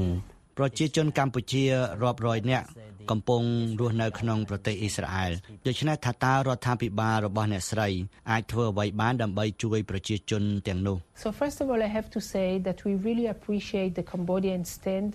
[0.60, 1.64] ប្រជាជនកម្ពុជា
[2.02, 2.66] រាប់រយនាក់
[3.12, 3.42] កំពុង
[3.80, 5.32] រស់នៅក្នុងប្រទេសអ៊ីស្រាអែល
[5.68, 7.90] ដូច្នេះថាតើរដ្ឋាភិបាលរបស់អ្នកស្រី
[8.32, 15.12] អាចធ្វើអ្វីបានដើម្បីជួយប្រជាជនទាំងនោះ So first of all, I have to say that we really appreciate the Cambodian stand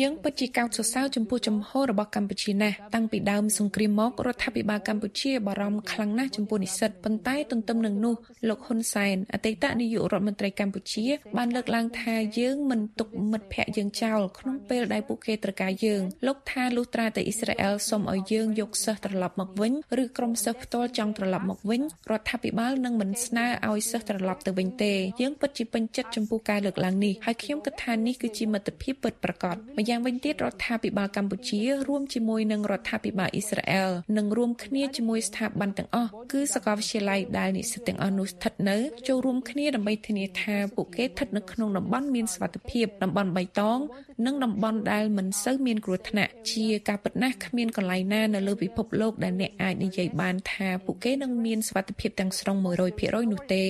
[0.00, 8.14] យើងពិតជាកោតសរសើរចំពោះចំហរបស់កម្ពុជាណាស់តាំងពីដើមសង្គ្រាមមករដ្ឋាភិបាលកម្ពុជាបារម្ភខ្លាំងណាស់ចំពោះនិស្សិតប៉ុន្តែទន្ទឹមនឹងនោះ
[8.48, 38.76] លោកហ៊ុនសែនអតីតនាយករដ្ឋមន្ត្រីកម្ពុជា បានលើកឡើងថាយើងមិនទុកមិត្តភ័ក្តិយើងចោលក្នុងពេលដែលពួកគេត្រូវការយើងលោកថាលុះត្រាតែអ៊ីស្រាអែលសូមឲ្យយើងយកសិស្សត្រឡប់មកវិញឬក្រុមសិស្សផ្ទាល់ចង់ត្រឡប់មកវិញរដ្ឋាភិបាលនឹងមិនស្នើឲ្យសិស្សត្រឡប់ទៅវិញទេយើងពិតជាពេញចិត្តចំពោះការលើកឡើងនេះហើយខ្ញុំគិតថានេះគឺជាមិត្តភាពពិតប្រាកដម្យ៉ាងវិញទៀតរដ្ឋាភិបាលកម្ពុជារួមជាមួយនឹងរដ្ឋាភិបាលអ៊ីស្រាអែលនឹងរួមគ្នាជាមួយស្ថាប័នទាំងអស់គឺសាកលវិទ្យាល័យដែលនិស្សិតទាំងអស់នោះស្ថិតនៅ
[39.08, 43.78] ចូលរួមគ្នាដើម្បីធានាថាពួកគេស្ថិតនៅក្នុងតំបន់មានសុវត្ថិភាពតំបន់បៃតង
[44.26, 52.56] និងតំបន់ដែលមិនសូវមានគ្រោះថ្នាក់ជាការពិតណាស់គ្មានកន្លែងណានៅលើពិភពលោកដែលអ្នកអាចនិយាយបានថាពួកគេនឹងមានសុវត្ថិភាពទាំងស្រុង
[52.94, 53.66] 100%នោះទេ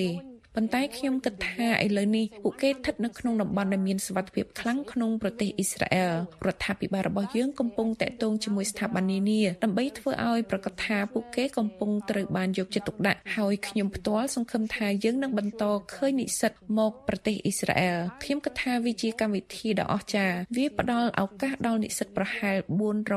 [0.57, 6.15] ប៉ុន្តែខ្ញុំគិតថាឥឡូវនេះពួកគេស្ថិតនៅក្នុងតំបន់ដែលមានសុវត្ថិភាពខ្លាំងក្នុងប្រទេសអ៊ីស្រាអែល
[6.47, 15.65] រដ្ឋាភិបាលរបស់យើងកំពុងតាក់ទងជាមួយស្ថាប័ននានាដើម្បីធ្វើឲ្យប្រកាសថាពួកគេកំពុងត្រូវបានយកចិត្តទុកដាក់ហើយខ្ញុំផ្ទាល់សង្ឃឹមថាយើងនឹងបន្ត
[15.95, 22.57] ឃើញនិស្សិតមកប្រទេសអ៊ីស្រាអែលខ្ញុំគិតថាវាជាកម្មវិធីដ៏អស្ចារ្យវាផ្ដល់ឱកាសដល់និស្សិតប្រហែល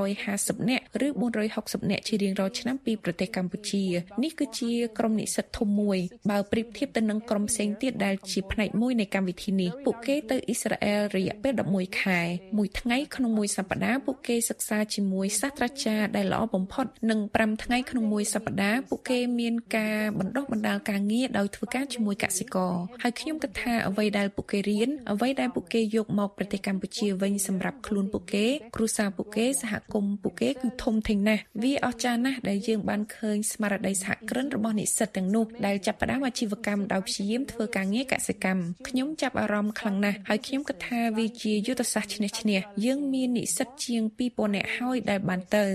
[0.05, 1.07] 450នាក់ឬ
[1.49, 3.83] 460នាក់ជារៀងរាល់ឆ្នាំពីប្រទេសកម្ពុជា
[4.23, 5.97] នេះគឺជាក្រុមនិស្សិតធំមួយ
[6.29, 12.19] បើប្រៀបធៀបទៅនឹងក្រុមផ្សេងទៀតដែលជាផ្នែកមួយនៃកម្មវិធីនេះពួកគេទៅអ៊ីស្រាអែលរយៈពេល11ខែ
[12.57, 45.67] មួយថ្ងៃក្នុងមួយសប្តាហ៍ពួកគេសិក្សាជាមួយសាស្ត្រាចារ្យដែលល្អបំផុតនិង5ថ្ងៃក្នុងមួយសប្តាហ៍ពួកគេមានការបណ្ដុះបណ្ដាលការងារដោយធ្វើការជាមួយកសិករហើយខ្ញុំគិតថាអ្វីដែលពួកគេរៀនអ្វីដែលពួកគេយកមកប្រទេសកម្ពុជាវិញសម្រាប់ខ្លួនពួកគេគ្រួសារពួកគេសហគមន៍ពួកគេគឺធំធេងណាស់វាអស្ចារ្យណាស់ដែលយើងបានឃើញស្មារតីសហគ្រិនរបស់និស្សិតទាំងនោះដែលចាប់ផ្ដើមអាជីវកម្មដោយព្យាយាមធ្វើការងារកសិកម្មខ្ញុំចាប់អារម្មណ៍ខ្លាំងណាស់ហើយខ្ញុំគិតថាវាជាយុទ្ធសាស្ត្រឈ្នះឈ្នះយើងមាននិស្សិតជាង2000នាក់ហើយដែលបានទៅ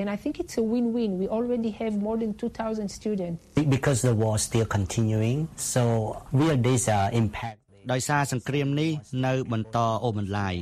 [0.00, 1.10] And I think it's a win-win.
[1.22, 3.38] We already have more than 2,000 students.
[3.76, 5.82] Because the war is still continuing, so
[6.32, 7.58] will this uh, impact
[7.92, 8.90] ដោយសារសង្គ្រាមនេះ
[9.26, 10.54] នៅបន្តអូសបន្លាយ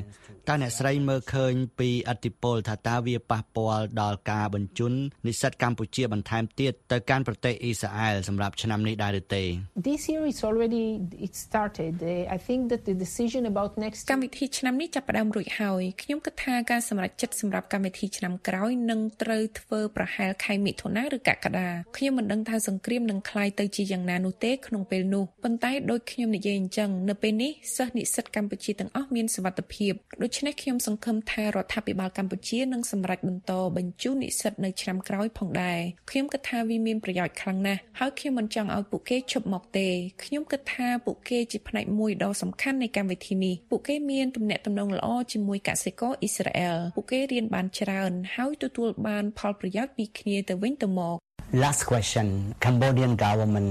[0.48, 4.92] តើអ្នកស្រីមើលឃើញពីអតិពលថាតើវាប៉ះពាល់ដល់ការបញ្ជូន
[5.26, 9.44] និស្សិតកម្ពុជាបន្ថែមទៀតទៅកាន់ប្រទេសអ៊ីស្រាអែលសម្រាប់ឆ្នាំនេះដែរឬទេ
[9.88, 10.84] This year is already
[11.26, 11.94] it started
[12.36, 35.78] I think that the decision about next កម្មវិធីឆ្នាំនេះចាប់ផ្ដើមរួចហើយខ្ញុំគិតថាការសម្រេចចិត្តសម្រាប់កម្មវិធីឆ្នាំក្រោយនឹងត្រូវធ្វើប្រហែលខែមិថុនាឬកក្កដាខ្ញុំមិនដឹងថាសង្គ្រាមនឹងក្លាយទៅជាយ៉ាងណានោះទេក្នុងពេលនោះប៉ុន្តែដូចខ្ញុំនិយាយអញ្ចឹងនៅពេលនេះសិស្សនិស្សិតកម្ពុជាទាំងអស់មានសមត្ថភាពដូច្នេះខ្ញុំសង្ឃឹមថារដ្ឋាភិបាលកម្ពុជានឹងសម្រេចបន្តបញ្ជូននិស្សិតនៅឆ្នាំក្រោយផងដែរ
[36.10, 39.88] ខ្ញុំគិតថាវាមានប្រយោជន៍ខ្លាំងណាស់ហើយខ្ញុំមិនចង់ឲ្យពួកគេឈប់មកទេ
[40.24, 51.16] ខ្ញុំគិតថាពួកគេជាផ្នែកមួយដ៏សំខាន់នៃកម្មវិធីនេះពួកគេមានទំនាក់ទំនងល្អជាមួយកសិករអ៊ីស្រាអែលពួកគេរៀនបានច្រើនហើយទទួលបានផលប្រយោជន៍ពីគ្នាទៅវិញទៅមក
[51.62, 52.26] Last question
[52.64, 53.70] Cambodian government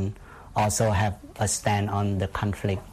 [0.61, 2.83] also have a stand on the conflict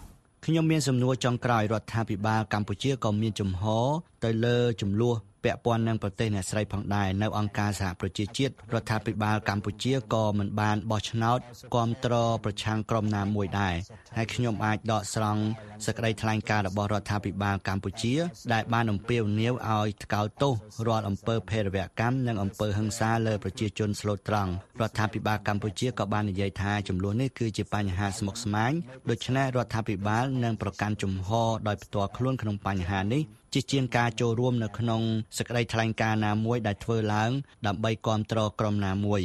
[0.50, 3.86] ខ្ញុំមានសំណួរចុងក្រោយរដ្ឋាភិបាលកម្ពុជាក៏មានជំហរ
[4.24, 11.38] ទៅលើចំនួន ពាក់ព័ន្ធនឹងប្រទេសអ្នកស្រីផងដែរនៅអង្គការសហប្រជាជាតិរដ្ឋាភិបាលកម្ពុជាក៏មិនបានបោះឆ្នោត
[11.74, 13.74] គ្រប់គ្រងប្រឆាំងក្រុមណាមួយដែរ
[14.16, 15.42] ហើយខ្ញុំអាចដកស្រង់
[15.86, 18.14] សេចក្តីថ្លែងការណ៍របស់រដ្ឋាភិបាលកម្ពុជា
[18.52, 20.52] ដែលបានអំពាវនាវឲ្យថ្កោលទោស
[20.86, 28.72] រាល់អំពើភេរវកម្មនិងអំពើហិង្សាលើប្រជាជនស្លូតត្រង់រដ្ឋាភិបាលកម្ពុជាក៏បាននិយាយថាចំនួននេះគឺជាបញ្ហាស្មុគស្មាញ
[29.10, 33.22] ដូច្នេះរដ្ឋាភិបាលនឹងប្រកាន់ជំហរដោយផ្ទាល់ខ្លួនក្នុងបញ្ហានេះ
[33.54, 35.02] ជាជាងការចូលរួមនៅក្នុង
[35.38, 37.30] សេចក្តីថ្លែងការណ៍ណាមួយដែលធ្វើឡើង
[37.66, 39.22] ដើម្បីគ្រប់គ្រងក្រុមណាមួយ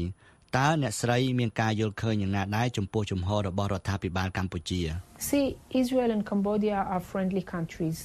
[0.58, 4.82] តើអ្នកស្រីមានការយល់ឃើញយ៉ាងណាដែរចំពោះជំហររបស់រដ្ឋាភិបាលកម្ពុជា
[5.30, 5.46] See,
[5.82, 8.00] Israel and Cambodia are friendly countries.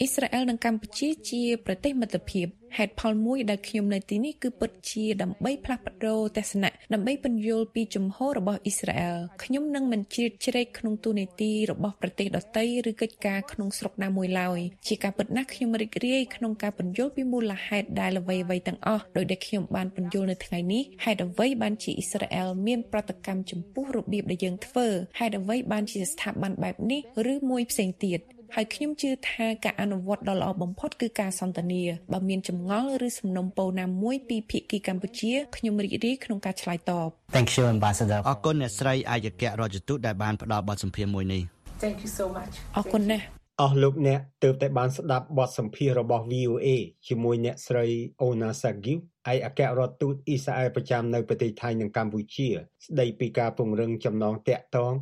[0.00, 24.86] អ៊ីស្រាអែលនិងកម្ពុជាជាប្រទេសមិត្តភាពហេតុផលមួយដែលខ្ញុំនៅទីនេះគឺពិតជាដើម្បីផ្លាស់ប្ដូរទស្សនៈដើម្បីពន្យល់ពីជំហររបស់អ៊ីស្រាអែលខ្ញុំនឹងមិនជ្រៀតជ្រែកក្នុងទូនីតិរបស់ប្រទេសដទៃឬកិច្ចការក្នុងស្រុកណាមួយឡើយជាការពិតណាស់ខ្ញុំរីករាយក្នុងការពន្យល់ពីមូលហេតុដែលអ្វីៗទាំងអស់ដោយដែលខ្ញុំបានពន្យល់នៅថ្ងៃនេះហេតុអ្វីបានជាអ៊ីស្រាអែលមានប្រតិកម្មចំពោះរបៀបដែលយើងធ្វើ
[25.18, 27.00] ហេតុអ្វីបានជាស្ថាប័នបែបនេះ
[27.32, 28.20] ឬមួយផ្សេងទៀត
[28.54, 31.82] ហើយខ្ញុំជឿថាការអនុវត្តដ៏ល្អបំផុតគឺការសន្ទនា
[32.12, 41.42] បើមានចម្ងល់ឬសំណុំពរណាមួយពីភាគីកម្ពុជាខ្ញុំរីករាយក្នុងការឆ្លើយតប Thank you Ambassador អរគុណអ្នកស្រីអាយគ្គរដ្ឋទូតដែលបានផ្ដល់បទសម្ភាសន៍មួយនេះ
[41.82, 42.54] Thank you so much.
[42.78, 43.24] អរគុណណាស់
[43.62, 46.68] អស់លោកអ្នកទើបតែបានស្ដាប់បទសម្ភាសន៍របស់ VOA
[47.08, 47.84] ជាមួយអ្នកស្រី
[48.26, 48.98] Ona Sagiv
[49.32, 52.48] ឯកអគ្គរដ្ឋទូតអ៊ីស្រាអែលប្រចាំនៅប្រទេសថៃនិងកម្ពុជា
[52.86, 54.92] ស្ដីពីការពង្រឹងចំណងតាក់ទង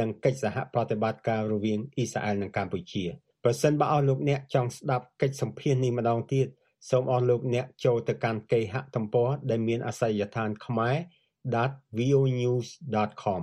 [0.00, 3.04] និងកិច្ចសហប្រតិបត្តិការរវាងអ៊ីស្រាអែលនិងកម្ពុជា
[3.44, 6.46] ប្រសិនបើអស់លោកអ្នកចង់ស្ដាប់កិច្ចសម្ភាសន៍នេះម្ដងទៀត
[6.90, 10.96] សូមអស់លោកអ្នកចូលទៅកាន់គេហទំព័រដែលមានអាសយដ្ឋានខ្មែរ
[11.98, 13.42] .vonews.com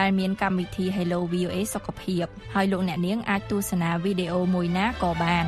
[0.00, 5.46] ដែលមានកម្មវិធី Hello VOA សុខភាពហើយលោកអ្នកនាងអាចទស្សនាវីដេអូមួយណាក៏បាន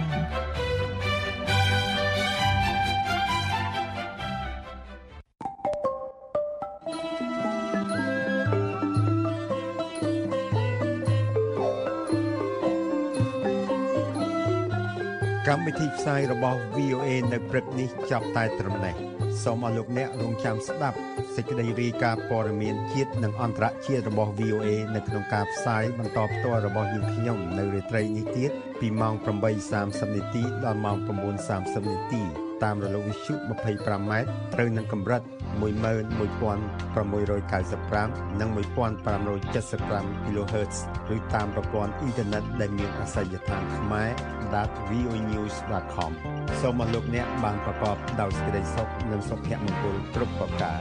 [15.48, 18.94] កម្មវិធីផ្សាយរបស់ VOA នៅព្រឹកនេះចាប់តែត្រឹមនេះ
[19.42, 20.98] សូមអរលោកអ្នករងចាំស្ដាប់
[21.36, 29.14] សេចក្តីរាយការណ៍ព័ត៌មានជាតិនិងអន្តរជាតិរបស់ VOA នៅក្នុងការផ្សាយបន្តផ្ទាល់របស់យើងខ្ញុំនៅរាត្រីនេះទៀតពីម៉ោង
[29.64, 30.96] 8:30នាទីដល់ម៉ោង
[31.44, 32.22] 9:30នាទី
[32.64, 34.12] តាមរលកវិទ្យុ 25m
[34.54, 35.22] ត្រូវនឹងកម្រិត
[35.60, 40.76] 11695និង1575 kHz
[41.14, 44.10] ឬតាមប្រព័ន្ធអ៊ីនធឺណិតដែលមានអាសយដ្ឋានខ្មែរ
[44.90, 46.12] .voenews.com
[46.60, 50.80] សូមអរលោកអ្នកបានប្រកបដោយសេចក្តីសុខនិងសុភមង្គលគ្រប់ប្រការ